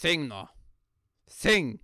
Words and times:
Syng 0.00 0.28
nå. 0.28 0.48
Syng! 1.26 1.78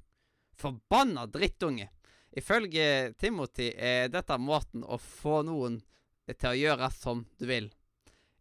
Forbanna 0.54 1.26
drittunge. 1.26 1.90
Ifølge 2.32 3.12
Timothy 3.12 3.66
er 3.76 4.08
dette 4.08 4.38
måten 4.40 4.86
å 4.88 4.96
få 4.96 5.42
noen 5.44 5.76
til 6.30 6.48
å 6.48 6.56
gjøre 6.56 6.88
som 6.96 7.26
du 7.36 7.44
vil. 7.50 7.66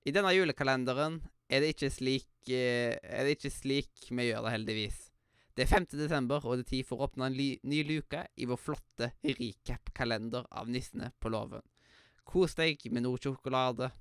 I 0.08 0.14
denne 0.16 0.32
julekalenderen 0.32 1.18
er 1.52 1.60
det 1.60 1.74
ikke 1.74 1.90
slik, 1.92 2.30
eh, 2.48 2.96
det 3.04 3.36
ikke 3.36 3.52
slik 3.52 4.08
vi 4.12 4.30
gjør 4.30 4.48
det, 4.48 4.56
heldigvis. 4.56 5.02
Det 5.52 5.68
er 5.68 5.74
5. 5.74 5.90
desember, 6.00 6.48
og 6.48 6.56
det 6.56 6.68
er 6.70 6.72
tid 6.72 6.88
for 6.88 7.04
å 7.04 7.10
åpne 7.10 7.28
en 7.28 7.36
ny 7.36 7.84
luke 7.84 8.24
i 8.40 8.48
vår 8.48 8.64
flotte 8.70 9.12
recap-kalender 9.28 10.48
av 10.56 10.72
Nissene 10.72 11.12
på 11.20 11.36
låven. 11.36 11.68
Kos 12.24 12.56
deg 12.56 12.80
med 12.96 13.04
noe 13.04 13.20
sjokolade, 13.20 13.92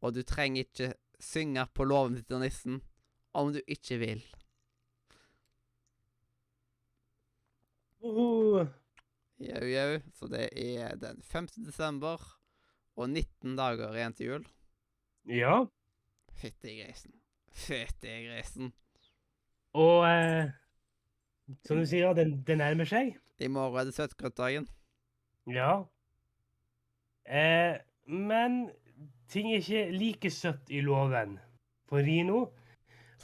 og 0.00 0.16
du 0.16 0.24
trenger 0.24 0.64
ikke 0.64 0.92
synge 1.20 1.68
på 1.76 1.84
låven 1.84 2.22
til 2.24 2.40
nissen 2.40 2.80
om 3.36 3.52
du 3.52 3.60
ikke 3.68 4.00
vil. 4.00 4.28
Jau, 9.38 9.64
jau. 9.70 10.00
Så 10.18 10.28
det 10.32 10.48
er 10.58 10.96
den 10.98 11.20
5. 11.22 11.48
desember 11.66 12.22
og 12.98 13.10
19 13.10 13.56
dager 13.58 13.94
igjen 13.94 14.16
til 14.18 14.32
jul. 14.32 14.46
ja. 15.30 15.64
Fytti 16.38 16.76
grisen. 16.78 17.12
Fytti 17.50 18.12
grisen. 18.28 18.68
Og 19.74 20.04
eh, 20.06 20.50
som 21.66 21.80
du 21.80 21.86
sier, 21.86 22.12
den, 22.14 22.36
den 22.46 22.60
nærmer 22.62 22.86
seg. 22.86 23.16
I 23.42 23.48
morgen 23.50 23.80
er 23.80 23.88
det 23.88 23.94
søtgrøtdagen. 23.96 24.68
Ja. 25.50 25.72
Eh, 27.26 27.80
men 28.06 28.68
ting 29.28 29.50
er 29.50 29.58
ikke 29.58 29.82
like 29.90 30.30
søtt 30.30 30.70
i 30.70 30.80
låven. 30.84 31.38
For 31.90 32.06
Rino 32.06 32.44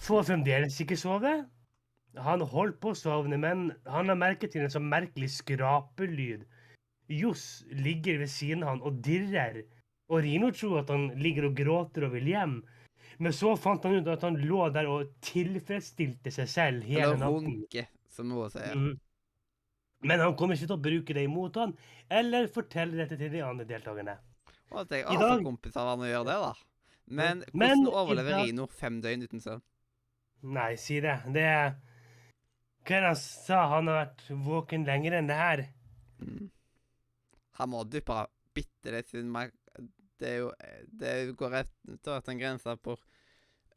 får 0.02 0.26
fremdeles 0.32 0.80
ikke 0.82 0.98
sove. 0.98 1.34
Han 2.16 2.40
holdt 2.40 2.80
på 2.80 2.92
å 2.92 2.96
sovne, 2.98 3.36
men 3.40 3.72
han 3.90 4.08
har 4.08 4.14
merket 4.18 4.52
til 4.54 4.62
en 4.62 4.70
sånn 4.70 4.86
merkelig 4.88 5.30
skrapelyd. 5.40 6.44
Johs 7.10 7.64
ligger 7.70 8.18
ved 8.22 8.30
siden 8.30 8.62
av 8.62 8.68
han 8.76 8.82
og 8.86 9.00
dirrer. 9.04 9.64
Og 10.12 10.22
Rino 10.22 10.50
tror 10.54 10.80
at 10.82 10.90
han 10.92 11.08
ligger 11.20 11.48
og 11.48 11.56
gråter 11.58 12.06
og 12.06 12.12
vil 12.12 12.28
hjem. 12.30 12.58
Men 13.18 13.32
så 13.32 13.54
fant 13.58 13.82
han 13.84 13.96
ut 13.98 14.08
at 14.10 14.22
han 14.26 14.36
lå 14.40 14.68
der 14.74 14.86
og 14.90 15.10
tilfredsstilte 15.24 16.30
seg 16.34 16.48
selv 16.50 16.82
hele 16.86 17.02
Eller 17.12 17.20
natten. 17.22 17.50
runke, 17.64 17.86
som 18.10 18.30
hun 18.30 18.50
sier. 18.50 18.74
Mm. 18.74 18.94
Men 20.04 20.20
han 20.20 20.34
kommer 20.36 20.54
ikke 20.58 20.66
til 20.68 20.76
å 20.76 20.82
bruke 20.84 21.14
det 21.16 21.24
imot 21.24 21.54
han, 21.56 21.76
eller 22.12 22.46
fortelle 22.52 22.96
dette 22.98 23.16
til 23.18 23.30
de 23.32 23.40
andre 23.42 23.64
deltakerne. 23.64 24.18
Og 24.70 24.80
at 24.82 24.90
jeg 24.90 25.04
har 25.06 25.18
dag- 25.18 25.44
kompiser 25.44 25.80
av 25.80 25.96
han 25.98 26.06
å 26.06 26.10
gjøre 26.10 26.26
det, 26.26 26.38
da. 26.42 26.52
Men 27.06 27.38
Men 27.38 27.44
hvordan 27.44 27.84
Men, 27.84 27.86
overlever 27.92 28.30
dag- 28.30 28.46
Rino 28.46 28.66
fem 28.66 29.00
døgn 29.02 29.22
uten 29.24 29.40
søvn? 29.40 29.62
Nei, 30.42 30.74
si 30.76 31.00
det. 31.00 31.22
Det 31.32 31.42
er 31.42 31.74
Hva 32.84 32.96
er 32.96 33.04
det 33.04 33.10
han 33.14 33.20
sa? 33.20 33.64
Han 33.72 33.88
har 33.88 34.00
vært 34.02 34.24
våken 34.44 34.84
lenger 34.84 35.16
enn 35.18 35.30
det 35.30 35.38
her. 35.38 35.64
Mm. 36.20 36.48
Han 37.58 37.70
må 37.72 37.84
duppe 37.88 38.18
bitte 38.54 38.92
litt, 38.92 39.08
siden. 39.08 39.32
Det 40.20 40.32
jo 40.36 40.50
Det 41.00 41.14
går 41.38 41.60
etter 41.62 42.32
en 42.32 42.40
grense 42.40 42.76
på 42.84 42.96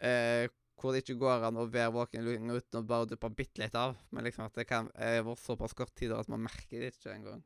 eh, 0.04 0.48
hvor 0.78 0.94
det 0.94 1.02
ikke 1.02 1.18
går 1.24 1.48
an 1.48 1.58
å 1.58 1.66
være 1.74 1.94
våken 1.96 2.26
lenger 2.28 2.60
uten 2.62 2.82
å 2.82 2.88
bare 2.90 3.10
duppe 3.10 3.32
bitte 3.34 3.64
litt 3.64 3.78
av. 3.80 3.96
Men 4.12 4.28
liksom 4.28 4.46
at 4.46 4.60
det 4.60 4.68
kan 4.70 4.92
eh, 4.94 5.22
være 5.24 5.40
såpass 5.42 5.74
kort 5.78 5.96
tid 5.98 6.14
at 6.14 6.30
man 6.30 6.44
merker 6.46 6.84
det 6.84 6.94
ikke 6.94 7.16
engang. 7.16 7.42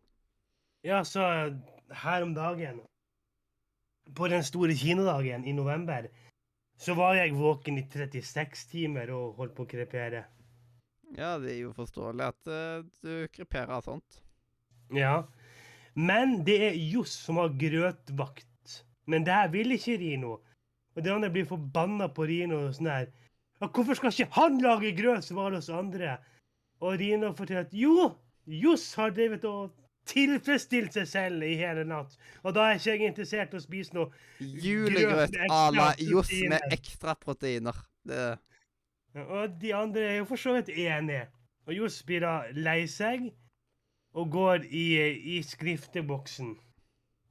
Ja, 0.84 1.04
så 1.06 1.24
her 2.04 2.26
om 2.26 2.34
dagen, 2.34 2.82
på 4.18 4.28
den 4.34 4.44
store 4.44 4.74
kinodagen 4.76 5.46
i 5.46 5.54
november, 5.54 6.10
så 6.82 6.96
var 6.98 7.20
jeg 7.20 7.38
våken 7.38 7.78
i 7.78 7.86
36 7.86 8.66
timer 8.72 9.14
og 9.14 9.38
holdt 9.38 9.54
på 9.56 9.68
å 9.68 9.70
krepere. 9.70 10.26
Ja, 11.18 11.36
det 11.42 11.56
er 11.56 11.60
jo 11.66 11.74
forståelig 11.76 12.28
at 12.30 12.52
uh, 12.52 12.86
du 13.04 13.28
kryperer 13.36 13.74
av 13.78 13.84
sånt. 13.88 14.22
Ja. 14.96 15.26
Men 15.94 16.40
det 16.48 16.58
er 16.70 16.80
Johs 16.80 17.14
som 17.26 17.40
har 17.42 17.52
grøtvakt. 17.60 18.48
Men 19.12 19.26
det 19.28 19.36
her 19.36 19.52
vil 19.52 19.76
ikke 19.76 19.98
Rino. 20.00 20.38
Og 20.96 21.04
de 21.04 21.12
andre 21.12 21.32
blir 21.34 21.48
forbanna 21.48 22.08
på 22.12 22.28
Rino. 22.30 22.66
og 22.68 22.78
sånn 22.78 22.92
her. 22.92 23.12
Ja, 23.62 23.68
hvorfor 23.68 23.98
skal 23.98 24.14
ikke 24.14 24.40
han 24.40 24.60
lage 24.64 24.96
grøt 24.98 25.28
som 25.28 25.40
alle 25.42 25.60
oss 25.62 25.70
andre? 25.70 26.18
Og 26.82 26.98
Rino 27.00 27.32
forteller 27.38 27.68
at 27.68 27.76
jo, 27.78 28.10
Johs 28.50 28.88
har 28.98 29.14
drevet 29.14 29.46
og 29.46 29.76
tilfredsstilt 30.10 30.96
seg 30.96 31.08
selv 31.08 31.46
i 31.46 31.54
hele 31.60 31.84
natt. 31.88 32.16
Og 32.42 32.56
da 32.56 32.68
er 32.68 32.80
ikke 32.80 32.96
jeg 32.96 33.12
interessert 33.12 33.54
i 33.54 33.60
å 33.60 33.64
spise 33.64 33.96
noe. 33.96 34.10
Julegrøt 34.40 35.38
à 35.46 35.62
la 35.76 35.92
Johs 36.02 36.32
med 36.50 36.74
ekstra 36.74 37.16
proteiner. 37.20 37.78
Det 38.08 38.24
Og 39.16 39.62
de 39.62 39.74
andre 39.76 40.02
er 40.02 40.18
jo 40.22 40.26
for 40.30 40.40
så 40.40 40.54
vidt 40.56 40.70
enige. 40.70 41.28
Og 41.68 41.74
Johs 41.76 42.02
blir 42.04 42.24
da 42.24 42.36
lei 42.56 42.86
seg 42.88 43.28
og 44.14 44.32
går 44.32 44.66
i, 44.70 44.86
i 45.36 45.42
skrifteboksen. 45.44 46.56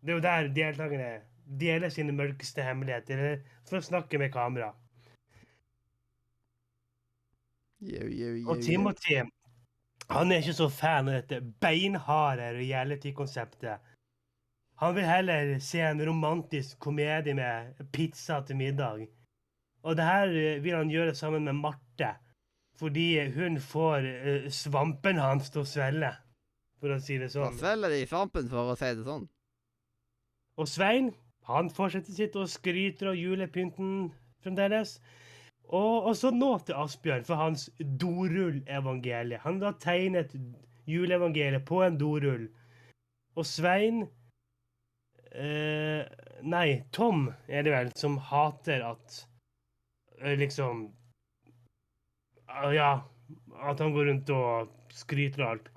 Det 0.01 0.13
er 0.13 0.19
jo 0.19 0.25
der 0.25 0.53
deltakerne 0.57 1.11
deler 1.61 1.89
sine 1.89 2.13
mørkeste 2.13 2.63
hemmeligheter, 2.63 3.19
eller 3.19 3.43
for 3.69 3.81
å 3.81 3.85
snakke 3.85 4.21
med 4.21 4.33
kamera. 4.33 4.71
Jau, 7.81 8.07
jau, 8.07 8.33
jau, 8.37 8.49
Og. 8.53 8.63
Timothy 8.63 9.21
han 10.11 10.33
er 10.33 10.43
ikke 10.43 10.57
så 10.59 10.67
fan 10.75 11.09
av 11.09 11.21
dette 11.21 11.39
beinharde 11.63 12.49
reality-konseptet. 12.57 13.79
Han 14.83 14.97
vil 14.97 15.07
heller 15.07 15.53
se 15.63 15.83
en 15.87 16.03
romantisk 16.09 16.81
komedie 16.83 17.35
med 17.37 17.79
pizza 17.93 18.41
til 18.47 18.59
middag. 18.59 19.05
Og 19.85 19.97
det 19.97 20.05
her 20.07 20.35
eh, 20.37 20.59
vil 20.65 20.77
han 20.77 20.91
gjøre 20.93 21.15
sammen 21.17 21.47
med 21.49 21.57
Marte, 21.61 22.15
fordi 22.81 23.09
hun 23.35 23.59
får 23.61 24.09
eh, 24.11 24.51
svampen 24.53 25.21
hans 25.21 25.51
til 25.53 25.63
å 25.65 25.69
svelle, 25.69 26.13
for 26.81 26.95
å 26.95 27.01
si 27.01 27.17
det 27.21 27.31
Da 27.31 27.37
sånn. 27.39 27.59
svelger 27.61 27.93
de 27.95 28.05
svampen, 28.09 28.49
for 28.53 28.73
å 28.73 28.77
si 28.79 28.93
det 28.97 29.07
sånn. 29.07 29.27
Og 30.61 30.69
Svein 30.69 31.13
han 31.49 31.71
fortsetter 31.73 32.13
sitt 32.15 32.37
og 32.37 32.51
skryter 32.53 33.11
av 33.11 33.17
julepynten 33.19 34.11
fremdeles. 34.45 34.99
Og, 35.71 36.07
og 36.11 36.15
så 36.19 36.31
nå 36.35 36.51
til 36.67 36.77
Asbjørn 36.79 37.25
for 37.27 37.41
hans 37.41 37.69
dorull-evangelie. 37.81 39.39
Han 39.45 39.61
har 39.63 39.77
tegnet 39.83 40.35
juleevangeliet 40.91 41.65
på 41.69 41.81
en 41.87 41.99
dorull. 42.01 42.49
Og 43.39 43.47
Svein 43.47 44.03
eh, 45.33 46.03
Nei, 46.43 46.69
Tom 46.93 47.29
er 47.49 47.63
det 47.67 47.75
vel, 47.75 47.91
som 47.99 48.17
hater 48.31 48.83
at 48.89 49.19
eh, 49.21 49.27
Liksom 50.21 50.89
ah, 52.49 52.71
Ja. 52.75 52.93
At 53.63 53.79
han 53.79 53.93
går 53.95 54.09
rundt 54.09 54.31
og 54.35 54.71
skryter 54.91 55.45
og 55.45 55.51
alt. 55.51 55.69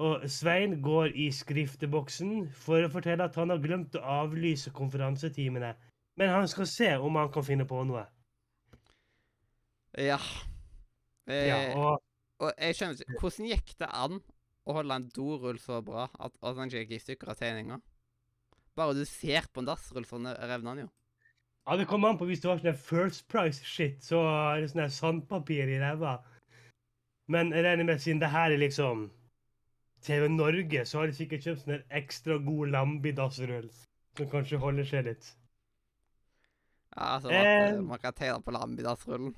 Og 0.00 0.22
Svein 0.30 0.78
går 0.82 1.10
i 1.18 1.26
skrifteboksen 1.34 2.44
for 2.56 2.84
å 2.84 2.90
fortelle 2.92 3.26
at 3.26 3.34
han 3.36 3.50
har 3.50 3.58
glemt 3.60 3.96
å 3.98 4.04
avlyse 4.22 4.70
konferansetimene. 4.76 5.72
Men 6.20 6.30
han 6.30 6.46
skal 6.48 6.68
se 6.70 6.92
om 6.96 7.18
han 7.18 7.32
kan 7.32 7.44
finne 7.44 7.66
på 7.68 7.82
noe. 7.88 8.04
Ja. 9.98 10.20
Eh, 11.26 11.48
Ja, 11.48 11.58
og 11.74 11.98
og 12.40 12.52
jeg 12.56 12.76
skjønner 12.76 13.02
ikke 13.04 13.20
Hvordan 13.20 13.48
gikk 13.50 13.74
det 13.80 13.88
an 13.92 14.20
å 14.68 14.76
holde 14.76 14.96
en 14.96 15.08
dorull 15.12 15.58
så 15.60 15.80
bra 15.84 16.06
at, 16.08 16.36
at 16.40 16.56
han 16.56 16.70
ikke 16.70 16.84
gikk 16.84 16.94
i 16.96 17.02
stykker 17.04 17.32
av 17.32 17.40
tegninga? 17.40 17.80
Bare 18.78 18.96
du 18.96 19.02
ser 19.08 19.48
på 19.52 19.60
en 19.60 19.68
dassrull, 19.68 20.06
så 20.08 20.20
revner 20.22 20.70
han 20.72 20.82
jo. 20.84 20.88
Ja, 21.70 21.76
det 21.78 21.86
kommer 21.86 22.10
an 22.10 22.18
på 22.18 22.26
hvis 22.26 22.40
du 22.42 22.48
har 22.50 22.58
sånn 22.58 22.74
First 22.74 23.28
Price-shit, 23.30 24.00
så 24.02 24.18
er 24.26 24.64
det 24.64 24.72
sånn 24.72 24.90
sandpapir 24.90 25.70
i 25.70 25.78
ræva. 25.78 26.16
Men 27.30 27.52
jeg 27.54 27.62
regner 27.62 27.86
med 27.86 28.00
siden 28.02 28.18
det 28.18 28.32
her 28.32 28.50
er 28.50 28.58
liksom 28.58 29.04
TV 30.02 30.26
Norge, 30.32 30.82
så 30.82 30.98
har 30.98 31.06
de 31.06 31.14
sikkert 31.14 31.44
kjøpt 31.46 31.62
sånn 31.62 31.84
ekstra 32.00 32.40
god 32.42 32.72
Lambi-dassrull. 32.74 33.68
Som 34.18 34.30
kanskje 34.32 34.58
holder 34.58 34.88
seg 34.88 35.06
litt. 35.06 35.28
Ja, 36.96 37.04
altså, 37.14 37.30
Eh. 37.30 37.78
Man 37.80 38.02
kan 38.02 38.12
tegne 38.18 38.42
på 38.42 38.50
lambi-dassrullen. 38.50 39.36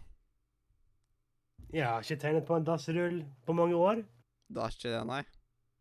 Jeg 1.72 1.84
har 1.84 2.00
ikke 2.00 2.16
tegnet 2.22 2.46
på 2.46 2.56
en 2.56 2.64
dassrull 2.64 3.18
på 3.44 3.52
mange 3.52 3.76
år. 3.76 4.00
Du 4.48 4.60
har 4.60 4.72
ikke 4.72 4.88
det, 4.88 5.02
nei. 5.06 5.20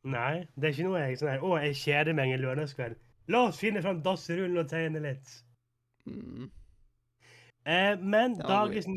Nei, 0.03 0.47
det 0.57 0.67
er 0.67 0.75
ikke 0.75 0.89
noe 0.89 0.99
jeg 0.99 1.17
sånn 1.21 1.29
her 1.29 1.43
Å, 1.45 1.49
jeg 1.61 1.75
kjeder 1.75 2.13
meg 2.17 2.33
en 2.33 2.43
lørdagskveld. 2.43 2.99
La 3.31 3.45
oss 3.47 3.59
finne 3.61 3.81
fram 3.85 4.03
dassrullen 4.03 4.57
og 4.57 4.67
tegne 4.67 4.99
litt. 4.99 5.31
Mm. 6.05 6.49
Eh, 7.65 7.99
men 7.99 8.37
dagens 8.39 8.87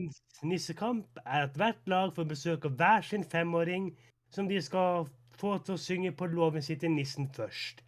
nissekamp 0.43 1.19
er 1.25 1.49
at 1.49 1.57
hvert 1.61 1.83
lag 1.87 2.15
får 2.17 2.29
besøk 2.31 2.65
av 2.65 2.79
hver 2.81 3.03
sin 3.05 3.25
femåring, 3.25 3.91
som 4.31 4.49
de 4.49 4.61
skal 4.63 5.09
få 5.39 5.59
til 5.59 5.77
å 5.77 5.83
synge 5.83 6.15
på 6.17 6.31
låven 6.33 6.63
sin 6.63 6.81
til 6.81 6.95
nissen 6.95 7.29
først. 7.37 7.85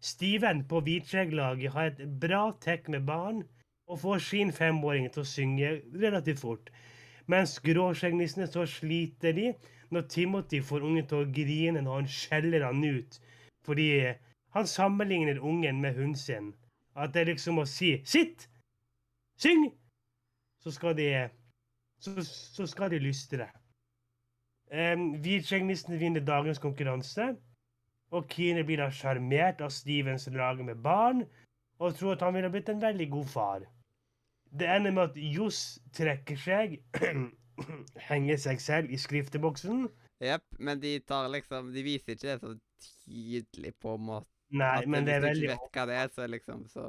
Steven 0.00 0.64
på 0.68 0.80
Hvitskjegg-laget 0.86 1.72
har 1.72 1.90
et 1.90 2.02
bra 2.20 2.50
tek 2.60 2.88
med 2.88 3.06
barn, 3.06 3.44
og 3.86 4.00
får 4.00 4.18
sin 4.18 4.52
femåring 4.52 5.08
til 5.12 5.22
å 5.22 5.30
synge 5.30 5.70
relativt 5.94 6.42
fort. 6.42 6.70
Mens 7.30 7.58
gråskjeggnissene 7.62 8.46
så 8.50 8.66
sliter 8.70 9.34
de 9.36 9.52
når 9.94 10.08
Timothy 10.10 10.60
får 10.62 10.84
ungen 10.86 11.06
til 11.06 11.22
å 11.22 11.30
grine 11.38 11.82
når 11.82 12.00
han 12.00 12.08
skjeller 12.10 12.66
han 12.66 12.82
ut, 12.84 13.18
fordi 13.66 13.88
han 14.56 14.66
sammenligner 14.70 15.42
ungen 15.42 15.80
med 15.80 15.98
hunden 15.98 16.18
sin. 16.18 16.54
At 16.96 17.12
det 17.14 17.20
er 17.22 17.32
liksom 17.32 17.60
å 17.60 17.66
si 17.68 17.96
'sitt', 18.04 18.48
'syng', 19.36 19.72
så 20.64 20.70
skal 20.72 20.96
de 20.96 21.28
så, 22.00 22.24
så 22.24 22.66
skal 22.66 22.90
de 22.90 22.98
lystre. 22.98 23.48
Um, 24.72 25.14
Hvitskjeggnissen 25.22 26.00
vinner 26.00 26.24
dagens 26.24 26.58
konkurranse. 26.58 27.36
Og 28.14 28.28
Kine 28.30 28.62
blir 28.64 28.78
da 28.78 28.90
sjarmert 28.90 29.60
av 29.60 29.72
Stevens 29.74 30.28
lag 30.30 30.60
med 30.64 30.82
barn, 30.82 31.24
og 31.78 31.94
tror 31.94 32.14
at 32.14 32.22
han 32.22 32.34
ville 32.34 32.50
blitt 32.50 32.68
en 32.70 32.82
veldig 32.82 33.08
god 33.10 33.26
far. 33.26 33.64
Det 34.58 34.68
ender 34.70 34.94
med 34.94 35.10
at 35.10 35.16
Johs 35.16 35.80
trekker 35.92 36.38
seg, 36.38 36.78
henger 38.08 38.38
seg 38.40 38.62
selv 38.62 38.94
i 38.94 39.00
skrifteboksen. 39.00 39.88
Jepp, 40.22 40.46
men 40.58 40.80
de 40.80 40.94
tar 41.04 41.28
liksom 41.28 41.74
De 41.74 41.82
viser 41.84 42.14
ikke 42.14 42.28
det 42.30 42.38
så 42.40 42.54
tydelig 43.04 43.74
på 43.82 43.96
en 43.98 44.06
måte. 44.06 44.35
Nei, 44.50 44.72
at 44.78 44.86
men 44.86 45.04
det 45.06 45.14
er 45.16 45.20
hvis 45.24 45.26
du 45.26 45.42
veldig 45.42 45.48
ikke 45.50 45.58
vet 45.66 45.76
hva 45.76 45.86
det 45.90 45.94
er, 45.98 46.08
så 46.14 46.26
liksom 46.30 46.66
Så, 46.70 46.82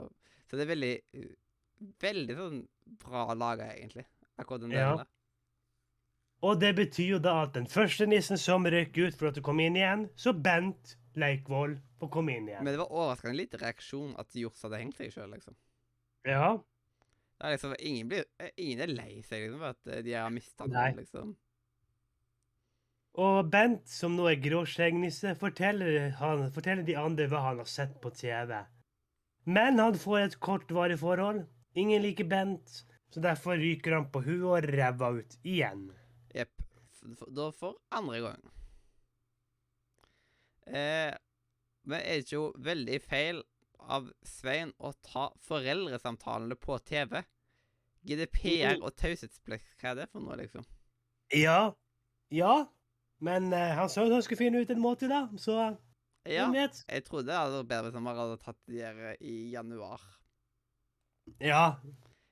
så 0.50 0.58
det 0.60 0.66
er 0.68 0.74
veldig 0.76 0.92
Veldig 2.02 2.36
sånn 2.38 2.60
bra 3.04 3.24
laga, 3.38 3.68
egentlig. 3.76 4.06
Akkurat 4.38 4.62
den 4.62 4.72
Ja. 4.72 4.78
delen 4.92 4.98
der. 5.04 5.08
Og 6.48 6.60
det 6.62 6.76
betyr 6.78 7.08
jo 7.16 7.20
da 7.20 7.44
at 7.44 7.54
den 7.54 7.66
første 7.66 8.06
nissen 8.08 8.38
som 8.38 8.66
røyk 8.66 8.98
ut 8.98 9.16
for 9.18 9.28
at 9.30 9.36
du 9.36 9.42
kom 9.42 9.60
inn 9.60 9.76
igjen, 9.76 10.08
så 10.16 10.34
Bent 10.34 10.96
Leikvoll 11.18 11.80
får 12.00 12.10
komme 12.14 12.36
inn 12.38 12.48
igjen. 12.50 12.64
Men 12.64 12.74
det 12.76 12.80
var 12.84 12.92
overraskende 12.94 13.38
lite 13.40 13.58
reaksjon 13.62 14.14
at 14.22 14.34
Johs 14.38 14.62
hadde 14.62 14.78
hengt 14.78 14.98
seg 14.98 15.10
sjøl, 15.14 15.32
liksom. 15.34 15.56
Ja. 16.26 16.52
Det 17.38 17.46
er 17.46 17.56
liksom 17.56 17.74
ingen, 17.80 18.08
blir, 18.10 18.26
ingen 18.58 18.82
er 18.86 18.94
lei 18.94 19.22
seg 19.26 19.48
liksom, 19.48 19.60
for 19.62 19.74
at 19.74 19.88
eh, 19.94 20.04
de 20.06 20.14
har 20.14 20.30
mista 20.34 20.66
noen, 20.70 20.98
liksom. 21.02 21.36
Og 23.18 23.48
Bent, 23.50 23.88
som 23.90 24.14
nå 24.14 24.28
er 24.30 24.42
gråskjeggnisse, 24.42 25.34
forteller, 25.42 26.12
forteller 26.54 26.86
de 26.86 26.98
andre 27.02 27.26
hva 27.32 27.42
han 27.48 27.62
har 27.64 27.70
sett 27.70 27.96
på 28.04 28.12
TV. 28.14 28.54
Men 29.50 29.80
han 29.82 29.98
får 29.98 30.20
et 30.20 30.38
kortvarig 30.44 31.00
forhold. 31.02 31.46
Ingen 31.78 32.04
liker 32.04 32.28
Bent, 32.30 32.84
så 33.10 33.24
derfor 33.24 33.58
ryker 33.58 33.98
han 33.98 34.10
på 34.14 34.22
huet 34.28 34.46
og 34.46 34.70
ræva 34.70 35.10
ut 35.18 35.38
igjen. 35.42 35.88
Jepp. 36.36 36.54
Da 37.34 37.50
for 37.56 37.80
andre 37.96 38.22
gang. 38.22 38.46
Eh, 40.68 41.14
men 41.88 42.02
er 42.02 42.20
det 42.20 42.26
ikke 42.26 42.36
jo 42.36 42.48
veldig 42.60 43.02
feil 43.02 43.42
av 43.88 44.10
Svein 44.28 44.74
å 44.84 44.92
ta 45.06 45.30
foreldresamtalene 45.48 46.58
på 46.60 46.78
TV? 46.86 47.22
GDPR 48.08 48.82
og 48.82 48.94
taushetsplikt, 49.00 49.74
hva 49.80 49.92
er 49.92 50.02
det 50.02 50.10
for 50.12 50.24
noe, 50.24 50.38
liksom? 50.40 50.68
Ja. 51.34 51.74
Ja. 52.32 52.68
Men 53.24 53.50
uh, 53.54 53.74
han 53.80 53.90
sa 53.90 54.06
at 54.06 54.14
han 54.14 54.24
skulle 54.26 54.44
finne 54.44 54.62
ut 54.62 54.70
en 54.74 54.82
måte, 54.84 55.10
da, 55.10 55.24
så 55.42 55.56
Ja, 56.28 56.46
hvem 56.46 56.58
vet? 56.60 56.84
jeg 56.92 57.06
trodde 57.08 57.32
det 57.32 57.38
hadde 57.40 57.62
vært 57.62 57.72
bedre 57.72 57.90
hvis 57.90 57.98
han 57.98 58.08
bare 58.10 58.24
hadde 58.26 58.40
tatt 58.44 58.60
de 58.68 58.78
der 58.82 59.02
eh, 59.14 59.20
i 59.26 59.36
januar. 59.54 60.04
Ja. 61.44 61.64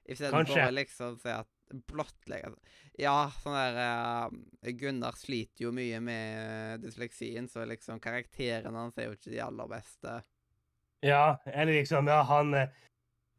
Istedenfor 0.06 0.46
Kanskje. 0.46 0.68
å 0.70 0.76
liksom 0.76 1.18
si 1.24 1.32
at 1.34 1.50
blottlegge 1.90 2.52
Ja, 3.02 3.32
sånn 3.42 3.56
der 3.58 3.80
uh, 3.82 4.72
Gunnar 4.78 5.18
sliter 5.18 5.66
jo 5.66 5.72
mye 5.76 5.98
med 6.04 6.84
dysleksien, 6.86 7.50
så 7.50 7.66
liksom 7.68 8.00
karakterene 8.04 8.78
hans 8.86 8.98
er 9.02 9.10
jo 9.10 9.18
ikke 9.18 9.34
de 9.34 9.42
aller 9.44 9.72
beste. 9.72 10.20
Ja, 11.06 11.38
eller 11.50 11.74
liksom 11.80 12.08
Ja, 12.08 12.22
han 12.30 12.54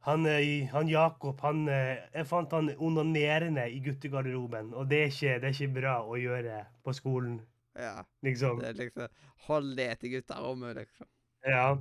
han, 0.07 0.27
eh, 0.31 0.67
han 0.71 0.89
Jakob, 0.89 1.41
han 1.43 1.67
eh, 1.69 1.99
Jeg 2.15 2.27
fant 2.31 2.53
han 2.55 2.71
onanerende 2.79 3.65
i 3.75 3.81
guttegarderoben, 3.85 4.73
og 4.75 4.89
det 4.91 5.01
er 5.03 5.11
ikke, 5.11 5.35
det 5.43 5.49
er 5.51 5.57
ikke 5.57 5.75
bra 5.81 5.95
å 6.07 6.19
gjøre 6.21 6.61
på 6.87 6.95
skolen, 6.95 7.41
Ja. 7.77 8.03
liksom. 8.23 8.61
Det 8.63 8.69
er 8.69 8.79
liksom 8.85 9.09
Hold 9.47 9.77
det 9.77 9.91
til 10.01 10.11
gutterommet, 10.17 10.77
liksom. 10.81 11.07
Ja. 11.47 11.77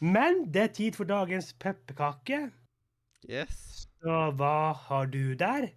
Men 0.00 0.44
det 0.52 0.62
er 0.62 0.72
tid 0.74 0.94
for 0.98 1.04
dagens 1.06 1.52
pepperkake. 1.62 2.50
Yes. 3.30 3.86
Så 4.02 4.18
hva 4.34 4.72
har 4.74 5.06
du 5.06 5.34
der? 5.38 5.68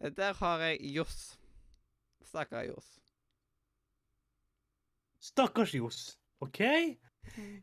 Eh, 0.00 0.10
Der 0.10 0.34
har 0.34 0.58
jeg 0.60 0.80
Johs. 0.94 1.38
Stakkars 2.28 2.66
Johs. 2.68 2.94
Stakkars 5.20 5.74
Johs. 5.74 6.18
OK? 6.40 6.60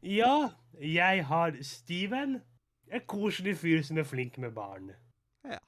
Ja, 0.04 0.50
jeg 0.82 1.26
har 1.26 1.56
Steven. 1.62 2.42
En 2.92 3.02
koselig 3.08 3.58
fyr 3.58 3.82
som 3.84 3.98
er 3.98 4.08
flink 4.08 4.38
med 4.38 4.54
barn. 4.56 4.92
Ja. 5.46 5.60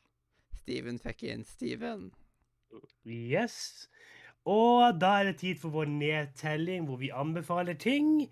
Steven 0.61 0.99
fikk 1.01 1.23
inn 1.23 1.45
Steven. 1.47 2.11
Yes. 3.05 3.87
Og 4.47 4.99
da 5.01 5.17
er 5.19 5.31
det 5.31 5.39
tid 5.41 5.59
for 5.59 5.73
vår 5.73 5.89
nedtelling, 5.91 6.85
hvor 6.87 7.01
vi 7.01 7.09
anbefaler 7.11 7.73
ting. 7.73 8.27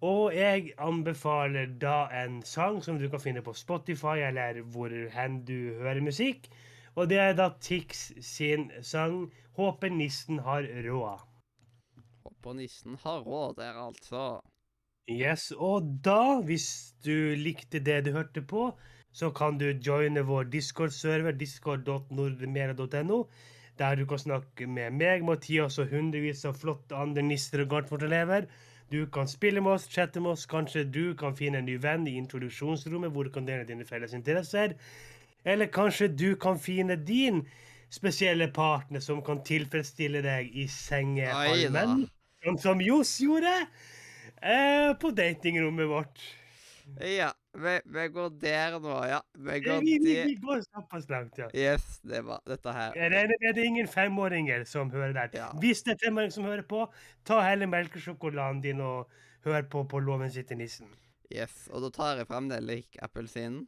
Og 0.00 0.34
jeg 0.34 0.72
anbefaler 0.78 1.72
da 1.82 2.06
en 2.14 2.42
sang 2.46 2.78
som 2.84 3.00
du 3.00 3.08
kan 3.10 3.22
finne 3.22 3.42
på 3.42 3.54
Spotify, 3.58 4.20
eller 4.28 4.60
hvor 4.62 4.92
hen 5.14 5.40
du 5.44 5.74
hører 5.80 6.04
musikk. 6.04 6.46
Og 6.94 7.08
det 7.10 7.18
er 7.18 7.34
da 7.34 7.50
Tix 7.60 8.12
sin 8.20 8.70
sang 8.82 9.32
'Håper 9.58 9.90
nissen 9.90 10.38
har 10.38 10.62
råd'. 10.62 11.26
Håper 12.22 12.52
nissen 12.52 12.94
har 13.02 13.20
råd 13.20 13.56
der, 13.56 13.74
altså. 13.74 14.40
Yes, 15.08 15.52
og 15.56 15.86
da, 16.04 16.38
hvis 16.44 16.92
du 17.04 17.32
likte 17.40 17.80
det 17.80 18.02
du 18.04 18.12
hørte 18.12 18.42
på, 18.44 18.68
så 19.12 19.30
kan 19.32 19.56
du 19.58 19.70
joine 19.72 20.20
vår 20.28 20.50
Discord-server, 20.52 21.32
discord.nordmera.no, 21.32 23.22
der 23.78 23.96
du 23.96 24.04
kan 24.06 24.20
snakke 24.20 24.66
med 24.68 24.98
meg, 25.00 25.24
Mathias 25.24 25.78
og 25.80 25.88
hundrevis 25.94 26.44
av 26.44 26.58
flotte 26.60 26.96
andre 26.96 27.24
nisser 27.24 27.64
og 27.64 27.72
Gartfort-elever. 27.72 28.50
Du 28.92 29.06
kan 29.12 29.28
spille 29.28 29.60
med 29.64 29.78
oss, 29.78 29.88
chatte 29.88 30.20
med 30.20 30.34
oss, 30.36 30.46
kanskje 30.48 30.84
du 30.84 31.14
kan 31.16 31.36
finne 31.36 31.62
en 31.62 31.68
ny 31.68 31.78
venn 31.80 32.06
i 32.08 32.18
introduksjonsrommet 32.20 33.12
hvor 33.12 33.28
du 33.28 33.32
kan 33.32 33.48
dele 33.48 33.64
dine 33.68 33.88
felles 33.88 34.12
interesser. 34.16 34.76
Eller 35.44 35.72
kanskje 35.72 36.12
du 36.12 36.34
kan 36.36 36.60
finne 36.60 36.96
din 37.00 37.46
spesielle 37.88 38.50
partner 38.52 39.00
som 39.00 39.22
kan 39.24 39.40
tilfredsstille 39.44 40.20
deg 40.24 40.52
i 40.52 40.68
sengehalmen. 40.68 42.08
Sånn 42.44 42.60
som 42.60 42.84
Johs 42.84 43.16
gjorde 43.24 43.54
eh, 44.42 44.92
på 45.00 45.10
datingrommet 45.16 45.88
vårt. 45.88 46.20
Ja, 47.00 47.32
vi, 47.52 47.80
vi 47.84 48.04
går 48.08 48.30
der 48.40 48.78
nå, 48.80 48.94
ja. 49.06 49.18
Vi 49.34 49.58
går 49.60 49.80
Vi, 49.84 49.98
vi, 50.04 50.14
vi 50.30 50.34
går 50.40 50.62
såpass 50.64 51.08
langt, 51.08 51.38
ja. 51.38 51.48
Yes, 51.54 52.00
det 52.02 52.22
var 52.24 52.40
dette 52.48 52.72
her. 52.72 52.96
Er 52.96 53.12
det, 53.12 53.36
er 53.42 53.52
det 53.56 53.66
ingen 53.68 53.88
femåringer 53.88 54.64
som 54.64 54.90
hører 54.90 55.12
der. 55.16 55.34
Ja. 55.36 55.50
Hvis 55.60 55.82
det 55.84 55.96
er 55.96 56.06
femåringer 56.06 56.38
som 56.38 56.48
hører 56.48 56.64
på, 56.68 56.86
ta 57.28 57.42
heller 57.44 57.68
melkesjokoladen 57.70 58.62
din 58.64 58.80
og 58.84 59.12
hør 59.44 59.68
på 59.70 59.84
på 59.90 60.00
Låven 60.00 60.32
sitter 60.32 60.56
nissen. 60.56 60.88
Yes, 61.28 61.66
og 61.72 61.84
da 61.84 61.92
tar 61.92 62.22
jeg 62.22 62.28
frem 62.30 62.48
nellik-appelsinen 62.48 63.66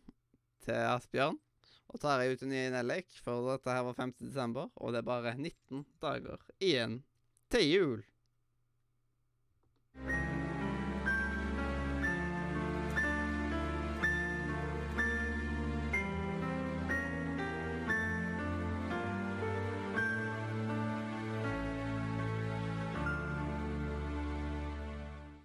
til 0.64 0.84
Asbjørn. 0.94 1.36
Og 1.90 1.98
tar 2.00 2.22
jeg 2.22 2.36
ut 2.36 2.44
en 2.46 2.52
ny 2.54 2.62
nellik, 2.70 3.08
for 3.24 3.50
dette 3.50 3.74
her 3.74 3.82
var 3.82 3.96
5. 3.98 4.14
desember, 4.22 4.70
og 4.78 4.94
det 4.94 5.02
er 5.02 5.08
bare 5.08 5.34
19 5.34 5.84
dager 6.02 6.38
igjen 6.62 7.00
til 7.50 7.66
jul. 7.66 8.04